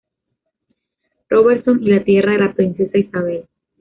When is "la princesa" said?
2.39-2.97